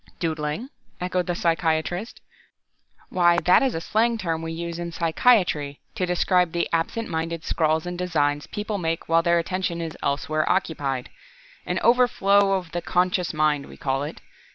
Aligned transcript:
"Doodling?" 0.19 0.69
echoed 0.99 1.27
the 1.27 1.35
psychiatrist. 1.35 2.21
"Why 3.09 3.37
that 3.45 3.61
is 3.61 3.75
a 3.75 3.81
slang 3.81 4.17
term 4.17 4.41
we 4.41 4.51
use 4.51 4.79
in 4.79 4.91
psychiatry, 4.91 5.79
to 5.93 6.07
describe 6.07 6.53
the 6.53 6.67
absent 6.73 7.07
minded 7.07 7.43
scrawls 7.43 7.85
and 7.85 7.99
designs 7.99 8.47
people 8.47 8.79
make 8.79 9.07
while 9.07 9.21
their 9.21 9.37
attention 9.37 9.79
is 9.79 9.95
elsewhere 10.01 10.51
occupied. 10.51 11.11
An 11.67 11.77
overflow 11.83 12.53
of 12.53 12.71
the 12.71 12.79
unconscious 12.79 13.31
mind, 13.31 13.67
we 13.67 13.77
call 13.77 14.01
it. 14.01 14.21